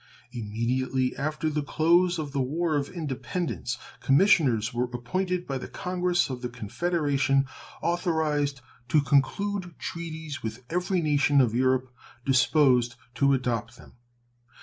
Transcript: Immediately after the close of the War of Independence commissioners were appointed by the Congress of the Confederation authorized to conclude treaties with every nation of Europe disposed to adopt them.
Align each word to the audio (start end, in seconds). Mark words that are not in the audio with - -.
Immediately 0.31 1.15
after 1.15 1.47
the 1.47 1.61
close 1.61 2.17
of 2.17 2.31
the 2.31 2.41
War 2.41 2.75
of 2.75 2.89
Independence 2.89 3.77
commissioners 3.99 4.73
were 4.73 4.85
appointed 4.85 5.45
by 5.45 5.59
the 5.59 5.67
Congress 5.67 6.27
of 6.31 6.41
the 6.41 6.49
Confederation 6.49 7.45
authorized 7.83 8.61
to 8.87 9.01
conclude 9.01 9.75
treaties 9.77 10.41
with 10.41 10.63
every 10.71 11.03
nation 11.03 11.39
of 11.39 11.53
Europe 11.53 11.93
disposed 12.25 12.95
to 13.13 13.35
adopt 13.35 13.77
them. 13.77 13.93